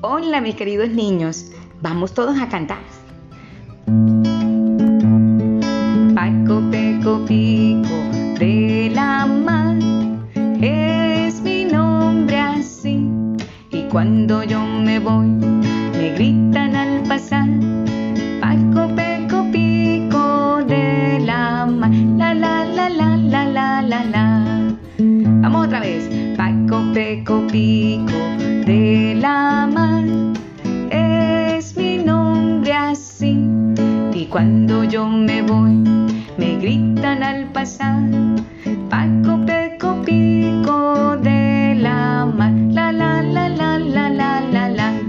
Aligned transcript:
Hola 0.00 0.40
mis 0.40 0.54
queridos 0.54 0.90
niños, 0.90 1.46
vamos 1.82 2.14
todos 2.14 2.40
a 2.40 2.48
cantar. 2.48 2.78
Paco, 6.14 6.62
peco, 6.70 7.24
pico 7.26 7.96
de 8.38 8.92
la 8.94 9.26
mar 9.26 9.76
es 10.62 11.42
mi 11.42 11.64
nombre 11.64 12.38
así. 12.38 13.04
Y 13.72 13.88
cuando 13.90 14.44
yo 14.44 14.64
me 14.64 15.00
voy, 15.00 15.26
me 15.26 16.12
gritan 16.14 16.76
al 16.76 17.02
pasar. 17.02 17.48
Paco, 18.40 18.94
peco, 18.94 19.50
pico 19.50 20.62
de 20.68 21.18
la 21.26 21.66
mar. 21.66 21.90
La 21.90 22.34
la 22.34 22.64
la 22.64 22.88
la 22.88 23.16
la 23.16 23.44
la 23.46 23.82
la 23.82 24.04
la. 24.04 24.76
Vamos 25.42 25.66
otra 25.66 25.80
vez. 25.80 26.08
Paco, 26.36 26.84
peco, 26.94 27.44
pico 27.48 28.16
de 28.64 29.16
la 29.20 29.66
mar 29.66 29.77
cuando 34.30 34.84
yo 34.84 35.06
me 35.06 35.42
voy, 35.42 35.72
me 36.36 36.56
gritan 36.58 37.22
al 37.22 37.46
pasar. 37.52 38.02
Paco, 38.90 39.40
peco, 39.46 40.02
pico 40.04 41.16
de 41.16 41.74
la 41.80 42.26
mar. 42.26 42.52
La 42.70 42.92
la 42.92 43.22
la 43.22 43.48
la 43.48 43.78
la 43.78 44.10
la 44.10 44.40
la 44.40 44.68
la. 44.68 45.02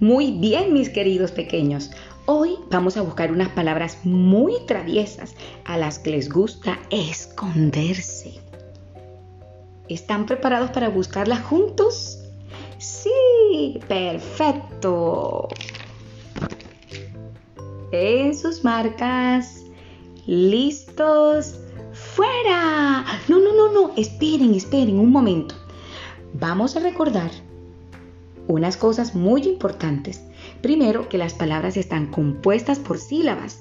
Muy 0.00 0.32
bien, 0.32 0.72
mis 0.72 0.88
queridos 0.88 1.30
pequeños. 1.30 1.92
Hoy 2.24 2.56
vamos 2.70 2.96
a 2.96 3.02
buscar 3.02 3.32
unas 3.32 3.48
palabras 3.48 3.98
muy 4.04 4.54
traviesas 4.66 5.34
a 5.64 5.76
las 5.76 5.98
que 5.98 6.10
les 6.10 6.30
gusta 6.30 6.78
esconderse. 6.90 8.34
¿Están 9.88 10.26
preparados 10.26 10.70
para 10.70 10.88
buscarlas 10.88 11.42
juntos? 11.42 12.20
Sí, 12.78 13.80
perfecto. 13.88 15.48
En 17.90 18.36
sus 18.38 18.62
marcas, 18.62 19.64
listos, 20.26 21.58
fuera. 21.92 23.04
No, 23.26 23.40
no, 23.40 23.52
no, 23.52 23.72
no, 23.72 23.94
esperen, 23.96 24.54
esperen 24.54 25.00
un 25.00 25.10
momento. 25.10 25.56
Vamos 26.34 26.76
a 26.76 26.80
recordar 26.80 27.32
unas 28.48 28.76
cosas 28.76 29.14
muy 29.14 29.42
importantes. 29.42 30.22
Primero, 30.60 31.08
que 31.08 31.18
las 31.18 31.34
palabras 31.34 31.76
están 31.76 32.06
compuestas 32.06 32.78
por 32.78 32.98
sílabas. 32.98 33.60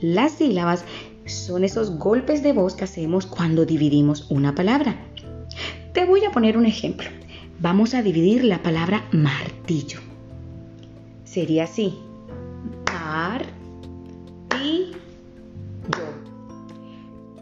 Las 0.00 0.32
sílabas 0.32 0.84
son 1.26 1.64
esos 1.64 1.98
golpes 1.98 2.42
de 2.42 2.52
voz 2.52 2.74
que 2.74 2.84
hacemos 2.84 3.26
cuando 3.26 3.64
dividimos 3.64 4.30
una 4.30 4.54
palabra. 4.54 4.96
Te 5.92 6.04
voy 6.04 6.24
a 6.24 6.30
poner 6.30 6.56
un 6.56 6.66
ejemplo. 6.66 7.08
Vamos 7.60 7.94
a 7.94 8.02
dividir 8.02 8.44
la 8.44 8.62
palabra 8.62 9.04
martillo. 9.12 10.00
Sería 11.24 11.64
así. 11.64 11.94
Mar 12.92 13.44
y 14.62 14.92
yo. 15.96 16.24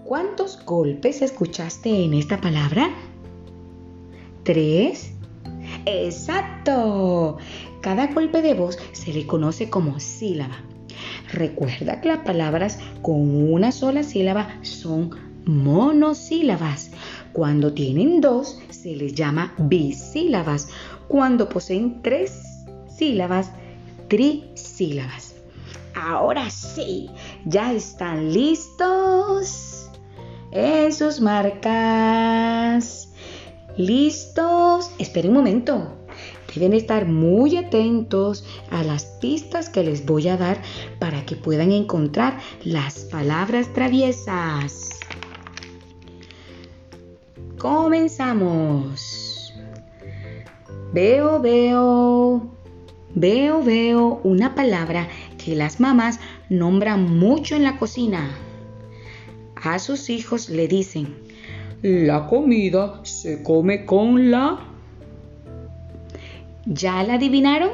¿Cuántos 0.05 0.63
golpes 0.65 1.23
escuchaste 1.23 2.05
en 2.05 2.15
esta 2.15 2.41
palabra? 2.41 2.91
¿Tres? 4.43 5.13
Exacto. 5.87 7.39
Cada 7.81 8.07
golpe 8.09 8.43
de 8.43 8.55
voz 8.55 8.79
se 8.93 9.13
le 9.13 9.27
conoce 9.27 9.69
como 9.69 9.99
sílaba. 10.01 10.57
Recuerda 11.33 12.01
que 12.01 12.09
las 12.09 12.19
palabras 12.19 12.79
con 13.01 13.53
una 13.53 13.73
sola 13.73 14.03
sílaba 14.03 14.49
son 14.63 15.11
monosílabas. 15.45 16.91
Cuando 17.33 17.73
tienen 17.73 18.21
dos 18.21 18.61
se 18.71 18.95
les 18.95 19.15
llama 19.15 19.55
bisílabas. 19.59 20.69
Cuando 21.09 21.49
poseen 21.49 22.03
tres 22.03 22.43
sílabas, 22.89 23.51
trisílabas. 24.09 25.35
Ahora 25.95 26.51
sí, 26.51 27.11
ya 27.45 27.73
están 27.73 28.33
listos 28.33 29.91
en 30.51 30.93
sus 30.93 31.21
marcas. 31.21 33.12
¿Listos? 33.77 34.91
Esperen 34.99 35.31
un 35.31 35.39
momento. 35.39 35.97
Deben 36.55 36.75
estar 36.75 37.07
muy 37.07 37.57
atentos 37.57 38.45
a 38.71 38.83
las 38.85 39.07
pistas 39.07 39.71
que 39.71 39.83
les 39.83 40.05
voy 40.05 40.29
a 40.29 40.37
dar 40.37 40.61
para 40.99 41.25
que 41.25 41.37
puedan 41.37 41.73
encontrar 41.73 42.39
las 42.65 42.99
palabras 43.01 43.73
traviesas. 43.73 45.01
Comenzamos. 47.57 49.55
Veo, 50.93 51.41
veo, 51.41 52.51
veo, 53.15 53.63
veo 53.63 54.21
una 54.23 54.55
palabra 54.55 55.09
que 55.43 55.57
las 55.57 55.81
mamás 55.81 56.21
nombran 56.51 57.19
mucho 57.19 57.57
en 57.57 57.63
la 57.63 57.79
cocina. 57.79 58.31
A 59.55 59.79
sus 59.79 60.11
hijos 60.11 60.51
le 60.51 60.69
dicen, 60.69 61.17
la 61.83 62.29
comida 62.29 63.01
se 63.03 63.43
come 63.43 63.85
con 63.85 64.31
la... 64.31 64.69
¿Ya 66.65 67.03
la 67.03 67.15
adivinaron? 67.15 67.71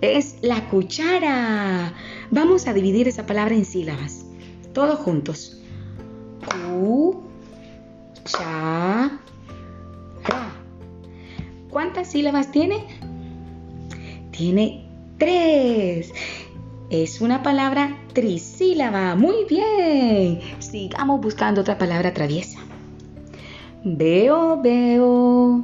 Es 0.00 0.36
la 0.42 0.68
cuchara. 0.68 1.92
Vamos 2.30 2.68
a 2.68 2.74
dividir 2.74 3.08
esa 3.08 3.26
palabra 3.26 3.54
en 3.54 3.64
sílabas. 3.64 4.24
Todos 4.72 5.00
juntos. 5.00 5.60
Cu, 6.46 7.22
cha, 8.24 9.18
ra. 10.28 10.52
¿Cuántas 11.70 12.08
sílabas 12.12 12.52
tiene? 12.52 12.84
Tiene 14.30 14.86
tres. 15.18 16.12
Es 16.90 17.20
una 17.20 17.42
palabra 17.42 17.98
trisílaba. 18.12 19.16
Muy 19.16 19.44
bien. 19.48 20.40
Sigamos 20.74 21.20
buscando 21.20 21.60
otra 21.60 21.78
palabra 21.78 22.12
traviesa. 22.12 22.58
Veo, 23.84 24.60
veo. 24.60 25.62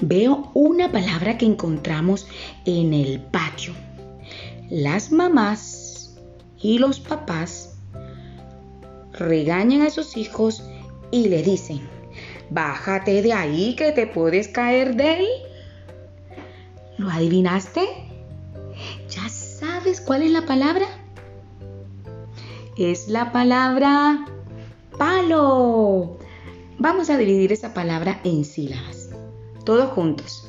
Veo 0.00 0.50
una 0.54 0.90
palabra 0.90 1.36
que 1.36 1.44
encontramos 1.44 2.26
en 2.64 2.94
el 2.94 3.20
patio. 3.20 3.74
Las 4.70 5.12
mamás 5.12 6.16
y 6.62 6.78
los 6.78 6.98
papás 6.98 7.76
regañan 9.12 9.82
a 9.82 9.90
sus 9.90 10.16
hijos 10.16 10.64
y 11.10 11.28
le 11.28 11.42
dicen, 11.42 11.86
bájate 12.48 13.20
de 13.20 13.34
ahí 13.34 13.76
que 13.76 13.92
te 13.92 14.06
puedes 14.06 14.48
caer 14.48 14.96
de 14.96 15.20
él. 15.20 15.28
¿Lo 16.96 17.10
adivinaste? 17.10 17.82
¿Ya 19.10 19.28
sabes 19.28 20.00
cuál 20.00 20.22
es 20.22 20.30
la 20.30 20.46
palabra? 20.46 20.86
Es 22.78 23.08
la 23.08 23.30
palabra 23.30 24.24
palo. 24.98 26.18
Vamos 26.78 27.08
a 27.10 27.16
dividir 27.16 27.52
esa 27.52 27.72
palabra 27.72 28.20
en 28.24 28.44
sílabas. 28.44 29.10
Todos 29.64 29.90
juntos. 29.92 30.48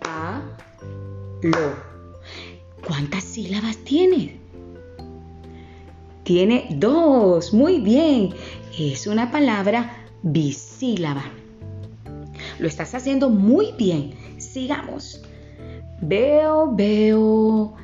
Palo. 0.00 1.74
¿Cuántas 2.86 3.24
sílabas 3.24 3.76
tiene? 3.78 4.38
Tiene 6.24 6.68
dos. 6.70 7.52
Muy 7.52 7.80
bien. 7.80 8.34
Es 8.78 9.06
una 9.06 9.30
palabra 9.30 10.06
bisílaba. 10.22 11.24
Lo 12.58 12.68
estás 12.68 12.94
haciendo 12.94 13.30
muy 13.30 13.72
bien. 13.78 14.14
Sigamos. 14.38 15.22
Veo, 16.02 16.74
veo, 16.74 17.74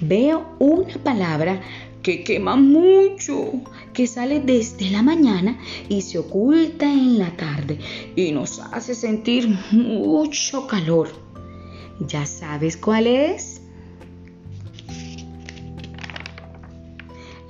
veo 0.00 0.46
una 0.60 0.94
palabra 1.02 1.60
que 2.06 2.22
quema 2.22 2.54
mucho, 2.54 3.50
que 3.92 4.06
sale 4.06 4.38
desde 4.38 4.90
la 4.90 5.02
mañana 5.02 5.58
y 5.88 6.02
se 6.02 6.20
oculta 6.20 6.86
en 6.86 7.18
la 7.18 7.36
tarde 7.36 7.80
y 8.14 8.30
nos 8.30 8.60
hace 8.60 8.94
sentir 8.94 9.48
mucho 9.72 10.68
calor. 10.68 11.08
¿Ya 11.98 12.24
sabes 12.24 12.76
cuál 12.76 13.08
es? 13.08 13.60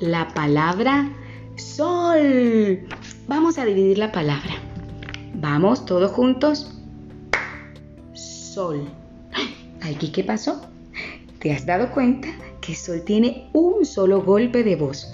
La 0.01 0.29
palabra 0.29 1.13
sol. 1.57 2.89
Vamos 3.29 3.59
a 3.59 3.67
dividir 3.67 3.99
la 3.99 4.11
palabra. 4.11 4.55
Vamos 5.35 5.85
todos 5.85 6.11
juntos. 6.13 6.81
Sol. 8.15 8.89
¿Aquí 9.83 10.11
qué 10.13 10.25
pasó? 10.25 10.63
¿Te 11.41 11.53
has 11.53 11.67
dado 11.67 11.91
cuenta 11.91 12.29
que 12.67 12.75
sol 12.75 13.03
tiene 13.03 13.49
un 13.53 13.87
solo 13.87 14.23
golpe 14.23 14.65
de 14.65 14.75
voz? 14.75 15.13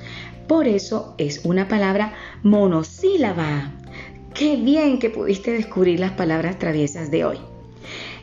Por 0.48 0.66
eso 0.66 1.14
es 1.18 1.44
una 1.44 1.68
palabra 1.68 2.14
monosílaba. 2.42 3.72
Qué 4.34 4.56
bien 4.56 4.98
que 4.98 5.10
pudiste 5.10 5.52
descubrir 5.52 6.00
las 6.00 6.12
palabras 6.12 6.58
traviesas 6.58 7.10
de 7.10 7.24
hoy. 7.24 7.38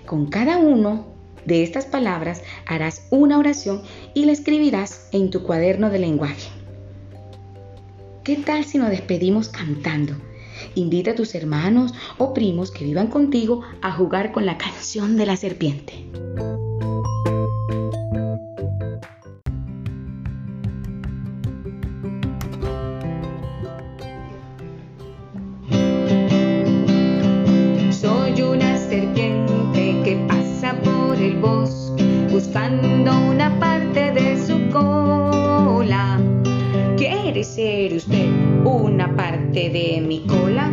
Con 0.06 0.28
cada 0.28 0.58
uno 0.58 1.18
De 1.46 1.64
estas 1.64 1.86
palabras 1.86 2.44
harás 2.66 3.08
una 3.12 3.40
oración 3.40 3.82
y 4.14 4.26
la 4.26 4.34
escribirás 4.34 5.08
en 5.14 5.30
tu 5.30 5.44
cuaderno 5.44 5.90
de 5.90 5.98
lenguaje. 5.98 6.50
¿Qué 8.26 8.36
tal 8.36 8.66
si 8.66 8.78
nos 8.78 8.90
despedimos 8.90 9.48
cantando? 9.48 10.16
Invita 10.76 11.12
a 11.12 11.16
tus 11.16 11.34
hermanos 11.36 11.94
o 12.18 12.34
primos 12.34 12.72
que 12.72 12.84
vivan 12.84 13.08
contigo 13.08 13.62
a 13.82 13.92
jugar 13.94 14.34
con 14.34 14.46
la 14.46 14.58
canción 14.58 15.16
de 15.16 15.26
la 15.26 15.38
serpiente. 15.38 16.06
Buscando 32.50 33.12
una 33.30 33.60
parte 33.60 34.12
de 34.12 34.36
su 34.36 34.72
cola. 34.72 36.20
¿Quiere 36.98 37.44
ser 37.44 37.94
usted 37.94 38.28
una 38.64 39.16
parte 39.16 39.70
de 39.70 40.02
mi 40.02 40.26
cola? 40.26 40.72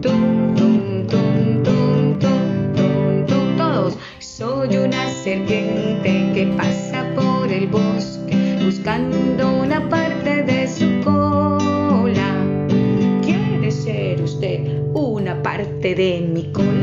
Tum, 0.00 0.54
tum, 0.54 1.04
tum, 1.08 1.62
tum, 1.64 2.18
tum, 2.20 3.26
tum, 3.26 3.56
todos. 3.56 3.98
Soy 4.20 4.76
una 4.76 5.10
serpiente 5.10 6.30
que 6.32 6.54
pasa 6.56 7.04
por 7.16 7.50
el 7.50 7.66
bosque 7.66 8.60
buscando 8.64 9.62
una 9.62 9.88
parte 9.88 10.44
de 10.44 10.68
su 10.68 10.86
cola. 11.02 12.36
¿Quiere 13.20 13.72
ser 13.72 14.22
usted 14.22 14.60
una 14.94 15.42
parte 15.42 15.92
de 15.96 16.20
mi 16.32 16.44
cola? 16.52 16.79